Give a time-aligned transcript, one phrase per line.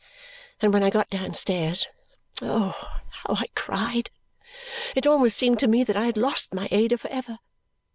[0.61, 1.85] And when I got downstairs,
[2.41, 2.71] oh,
[3.11, 4.09] how I cried!
[4.95, 7.37] It almost seemed to me that I had lost my Ada for ever.